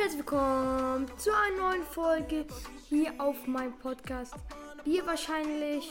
[0.00, 2.46] herzlich willkommen zu einer neuen Folge
[2.88, 4.32] hier auf meinem Podcast.
[4.82, 5.90] Wie ihr wahrscheinlich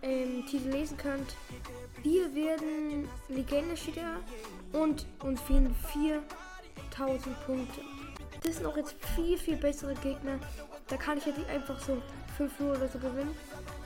[0.00, 1.34] im Titel lesen könnt,
[2.04, 3.98] wir werden Legende steht
[4.72, 7.80] und uns fehlen 4000 Punkte.
[8.44, 10.38] Das sind auch jetzt viel, viel bessere Gegner.
[10.86, 12.00] Da kann ich jetzt nicht einfach so
[12.36, 13.34] 5 0 oder so gewinnen.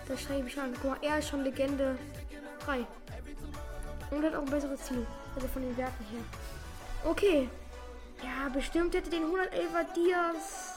[0.06, 0.74] Da schreibe ich an.
[0.82, 1.96] Guck mal, er ist schon Legende
[2.66, 2.86] 3.
[4.10, 5.06] Und hat auch ein besseres Ziel.
[5.34, 6.20] Also von den Werten her.
[7.04, 7.48] Okay.
[8.22, 10.74] Ja, bestimmt hätte den 111er Dias.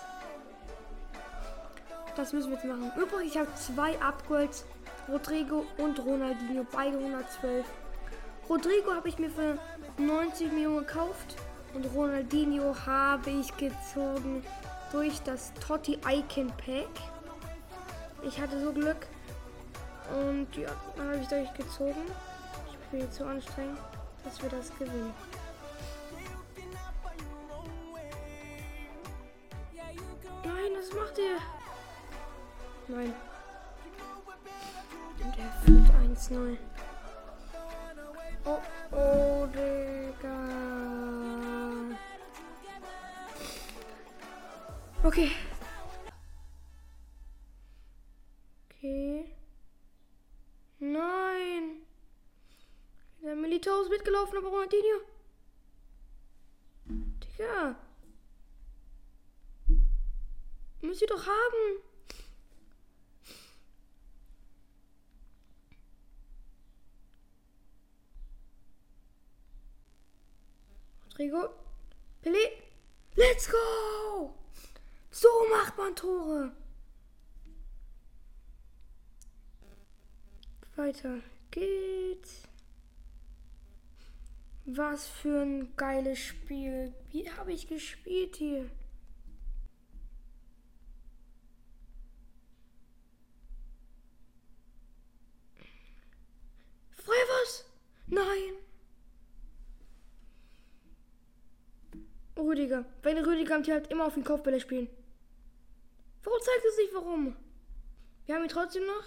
[2.15, 2.91] Das müssen wir jetzt machen.
[2.97, 4.65] Übrigens, ich habe zwei Upgrades.
[5.07, 6.65] Rodrigo und Ronaldinho.
[6.71, 7.65] Beide 112.
[8.47, 9.57] Rodrigo habe ich mir für
[9.97, 11.35] 90 Millionen gekauft.
[11.73, 14.43] Und Ronaldinho habe ich gezogen
[14.91, 16.89] durch das Totti Icon Pack.
[18.23, 19.07] Ich hatte so Glück.
[20.11, 22.03] Und ja, dann habe ich durchgezogen.
[22.69, 23.77] Ich bin jetzt so anstrengend,
[24.23, 25.13] dass wir das gewinnen.
[31.19, 31.37] Ihr?
[32.87, 33.13] Nein.
[35.21, 36.57] Und er führt 1-0.
[38.45, 40.37] Oh, oh, Digga.
[45.03, 45.31] Okay.
[48.69, 49.35] Okay.
[50.79, 51.81] Nein.
[53.21, 55.01] Der Militär ist mitgelaufen, aber Ronaldinho.
[56.87, 57.75] Digga.
[60.81, 61.83] Müsst ihr doch haben.
[71.19, 71.49] Rodrigo.
[72.21, 72.63] Pelé.
[73.15, 74.33] Let's go!
[75.11, 76.51] So macht man Tore.
[80.77, 81.19] Weiter
[81.51, 82.43] geht's.
[84.65, 86.93] Was für ein geiles Spiel.
[87.09, 88.69] Wie habe ich gespielt hier?
[96.93, 97.65] Feuer was?
[98.09, 98.55] Nein.
[102.37, 102.85] Rüdiger.
[103.03, 104.87] Wenn Rüdiger am halt immer auf den Kopfbälle spielen.
[106.23, 107.35] Warum zeigt es nicht warum?
[108.25, 109.03] Wir haben ihn trotzdem noch.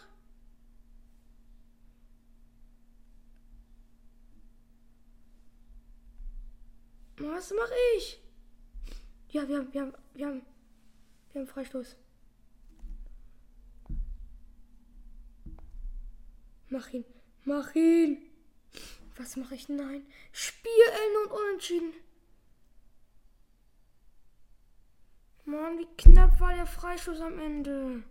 [7.19, 8.21] Was mache ich?
[9.31, 10.43] Ja, wir haben, wir haben, wir haben,
[11.33, 11.97] wir haben Freistoß.
[16.69, 17.05] Mach ihn,
[17.45, 18.32] mach ihn.
[19.23, 19.69] Was mache ich?
[19.69, 20.05] Nein.
[20.33, 21.93] Spielen und unentschieden.
[25.45, 28.03] Mann, wie knapp war der Freistoß am Ende.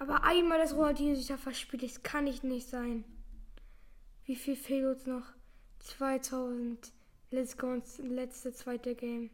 [0.00, 3.04] Aber einmal das Ronaldinho sich da verspielt, das kann nicht nicht sein.
[4.24, 5.26] Wie viel fehlt uns noch?
[5.78, 6.92] 2000.
[7.30, 9.30] Let's go ins letzte zweite Game.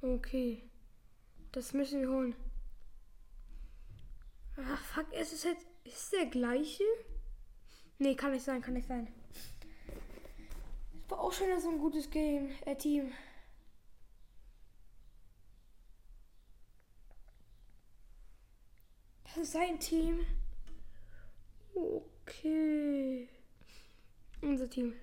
[0.00, 0.62] Okay.
[1.52, 2.34] Das müssen wir holen.
[4.56, 5.66] Ach, fuck, es ist jetzt.
[5.84, 6.84] Ist es der gleiche?
[8.00, 9.08] Nee, kann nicht sein, kann nicht sein.
[11.08, 13.12] War auch schon so ein gutes Game, äh, Team.
[19.24, 20.24] Das ist sein Team.
[21.74, 23.28] Okay.
[24.42, 24.94] Unser Team.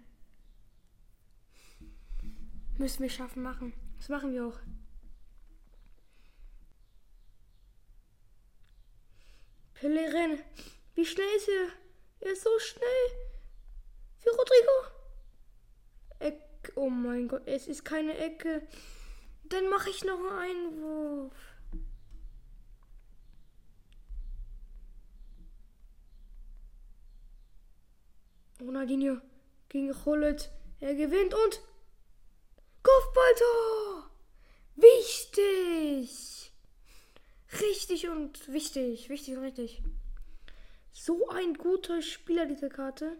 [2.78, 3.74] Müssen wir schaffen machen.
[3.98, 4.60] Das machen wir auch.
[9.74, 10.40] Pellerin.
[10.96, 11.85] Wie schnell ist er?
[12.26, 13.08] Er ist so schnell.
[14.24, 14.96] Wie Rodrigo.
[16.18, 16.74] Eck.
[16.76, 18.68] Oh mein Gott, es ist keine Ecke.
[19.44, 21.34] Dann mache ich noch einen Einwurf.
[28.60, 29.18] Ronaldinho
[29.70, 30.50] gegen Cholet.
[30.80, 31.62] Er gewinnt und
[32.82, 34.10] Kopfballtor!
[34.76, 36.52] Wichtig!
[37.62, 39.10] Richtig und wichtig.
[39.10, 39.84] Wichtig und richtig.
[41.06, 43.16] So ein guter Spieler, diese Karte.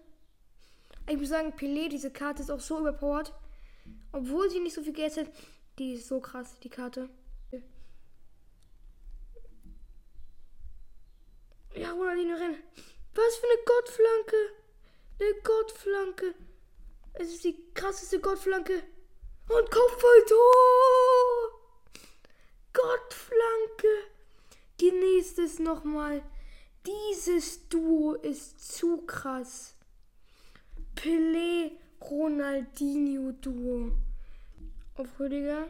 [1.08, 3.32] Ich muss sagen, Pelé, diese Karte ist auch so überpowered.
[4.12, 5.28] Obwohl sie nicht so viel Geld hat.
[5.78, 7.10] Die ist so krass, die Karte.
[11.76, 12.58] Ja, Ronaldinho rennen.
[13.14, 14.38] Was für eine Gottflanke!
[15.20, 16.34] Eine Gottflanke!
[17.14, 18.82] Es ist die krasseste Gottflanke.
[19.48, 20.42] Und Kopfballtor!
[22.74, 23.88] Gottflanke!
[24.80, 26.24] Genießt es nochmal.
[26.86, 29.76] Dieses Duo ist zu krass.
[30.96, 33.92] Pelé-Ronaldinho-Duo.
[34.96, 35.68] Auf Rüdiger.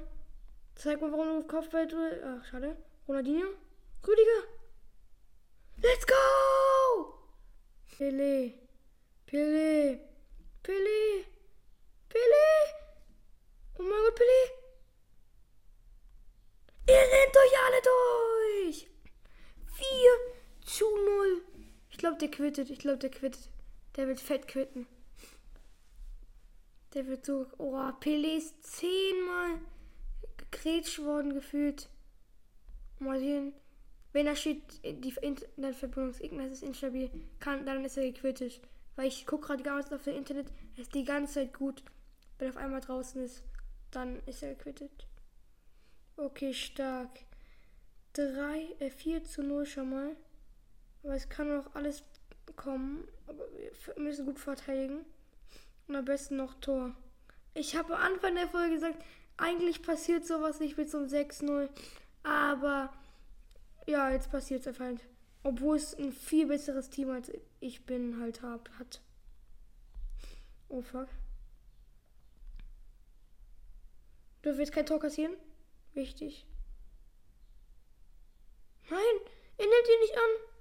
[0.76, 1.88] Zeig mal, warum du auf Kopfball.
[1.88, 2.24] drückst.
[2.24, 2.78] Ach, schade.
[3.08, 3.48] Ronaldinho?
[4.06, 4.44] Rüdiger!
[5.78, 6.14] Let's go!
[7.98, 8.54] Pelé.
[9.26, 10.00] Pelé.
[10.62, 11.26] Pelé.
[12.10, 12.48] Pelé.
[13.80, 14.52] Oh mein Gott, Pelé.
[16.88, 17.95] Ihr rennt euch alle durch.
[22.18, 22.70] Glaube, der quittet.
[22.70, 23.50] Ich glaube, der quittet.
[23.96, 24.88] Der wird fett quitten.
[26.94, 27.48] Der wird so.
[27.58, 29.60] Oh, Pelé ist zehnmal
[30.38, 31.90] gegrätscht worden gefühlt.
[33.00, 33.54] Mal sehen.
[34.14, 36.12] Wenn da steht, die Internetverbindung
[36.50, 38.62] ist instabil, kann, dann ist er gequittet.
[38.96, 41.84] Weil ich gucke gerade ganz auf dem Internet, er ist die ganze Zeit gut.
[42.38, 43.44] Wenn er auf einmal draußen ist,
[43.92, 45.08] dann ist er gequittet.
[46.16, 47.20] Okay, stark.
[48.14, 50.16] 3, äh, 4 zu 0 schon mal.
[51.06, 52.04] Aber es kann noch alles
[52.56, 53.08] kommen.
[53.28, 55.06] Aber wir müssen gut verteidigen.
[55.88, 56.96] Und am besten noch Tor.
[57.54, 59.04] Ich habe am Anfang der Folge gesagt,
[59.38, 61.70] eigentlich passiert sowas nicht mit so einem 6-0.
[62.24, 62.92] Aber
[63.86, 65.06] ja, jetzt passiert es einfach.
[65.44, 69.00] Obwohl es ein viel besseres Team als ich bin halt hab, hat.
[70.70, 71.08] Oh fuck.
[74.42, 75.36] Du willst kein Tor kassieren?
[75.94, 76.48] Wichtig.
[78.90, 79.00] Nein,
[79.58, 80.55] er nimmt ihn nicht an.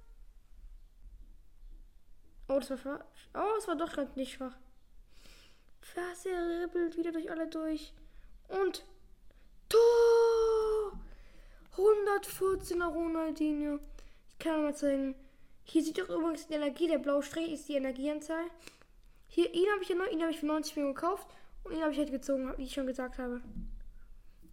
[2.55, 2.99] Oh, das war schwach.
[3.33, 4.55] Oh, es war doch nicht schwach.
[5.95, 7.91] Was, ribbelt wieder durch alle durch.
[8.47, 8.85] Und
[9.67, 10.97] Tor!
[11.75, 13.79] 114er Ronaldinho.
[14.29, 15.15] Ich kann mal zeigen.
[15.65, 16.87] Hier sieht doch übrigens die Energie.
[16.87, 18.45] Der blaue Strich ist die Energieanzahl.
[19.27, 21.27] Hier, ihn habe ich ja noch, ihn habe ich für 90 Millionen gekauft.
[21.65, 23.41] Und ihn habe ich halt gezogen, wie ich schon gesagt habe.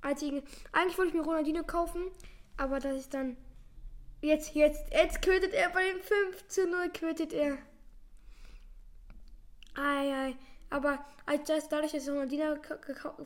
[0.00, 2.10] Als ich, eigentlich wollte ich mir Ronaldinho kaufen,
[2.56, 3.36] aber das ist dann.
[4.22, 7.58] Jetzt, jetzt, jetzt quittet er bei dem 5 zu 0 quittet er.
[10.72, 12.56] Aber als das, dadurch, dass ich Ronaldinho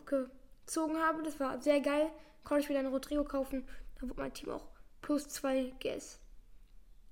[0.04, 2.10] gezogen habe, das war sehr geil,
[2.42, 3.64] konnte ich mir dann Rodrigo kaufen.
[4.00, 4.66] Dann wurde mein Team auch
[5.00, 6.18] plus 2 Guess.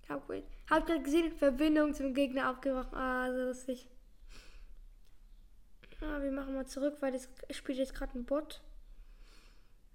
[0.09, 0.43] Upgrade.
[0.69, 2.99] Habt gerade gesehen, Verbindung zum Gegner abgebrochen.
[2.99, 3.89] Ah, so lustig.
[6.01, 8.61] Ah, wir machen mal zurück, weil das spielt jetzt gerade ein Bot.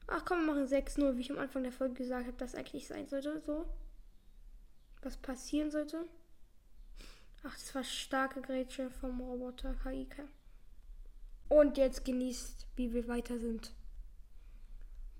[0.08, 2.88] Ach komm, wir machen 6-0, wie ich am Anfang der Folge gesagt habe, dass eigentlich
[2.88, 3.42] sein sollte.
[3.42, 3.66] So.
[5.02, 6.08] Was passieren sollte.
[7.44, 10.28] Ach, das war starke Grätsche vom Roboter KIK.
[11.48, 13.74] Und jetzt genießt, wie wir weiter sind.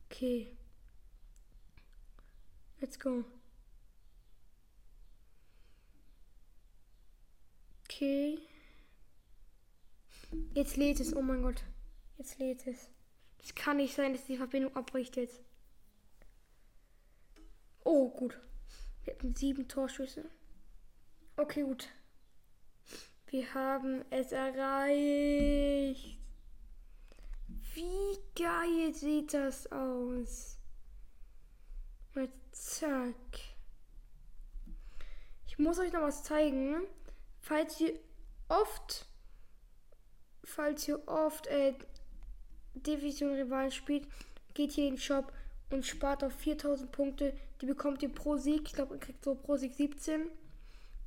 [0.06, 0.56] Okay.
[2.80, 3.24] Let's go.
[7.86, 8.40] Okay.
[10.54, 11.16] Jetzt lädt es.
[11.16, 11.64] Oh mein Gott.
[12.18, 12.90] Jetzt lädt es.
[13.42, 15.42] Es kann nicht sein, dass die Verbindung abbricht jetzt.
[17.84, 18.40] Oh, gut.
[19.04, 20.30] Wir hatten sieben Torschüsse.
[21.38, 21.90] Okay, gut.
[23.32, 26.18] Wir haben es erreicht.
[27.76, 30.58] Wie geil sieht das aus?
[32.16, 33.14] Und zack.
[35.46, 36.82] Ich muss euch noch was zeigen.
[37.40, 38.00] Falls ihr
[38.48, 39.06] oft,
[40.44, 41.76] falls ihr oft äh,
[42.74, 44.08] Division Rivalen spielt,
[44.56, 45.32] geht hier in den Shop
[45.70, 47.38] und spart auf 4000 Punkte.
[47.62, 48.64] Die bekommt ihr pro Sieg.
[48.66, 50.32] Ich glaube, ihr kriegt so pro Sieg 17.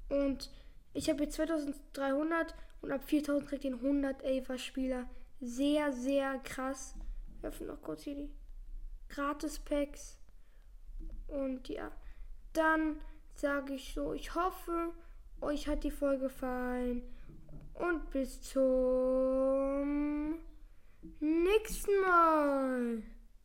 [0.08, 0.50] Und
[0.94, 5.09] ich habe jetzt 2300 und ab 4000 kriegt ihr 111er Spieler.
[5.41, 6.94] Sehr, sehr krass.
[7.41, 8.31] Wir öffnen noch kurz hier die
[9.09, 10.19] Gratis-Packs.
[11.29, 11.91] Und ja,
[12.53, 13.00] dann
[13.35, 14.93] sage ich so, ich hoffe,
[15.41, 17.03] euch hat die Folge gefallen.
[17.75, 20.39] Und bis zum
[21.21, 23.03] nächsten Mal.